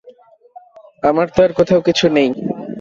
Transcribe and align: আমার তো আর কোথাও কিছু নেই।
আমার 1.03 1.27
তো 1.35 1.39
আর 1.43 1.51
কোথাও 1.59 1.81
কিছু 1.87 2.05
নেই। 2.09 2.29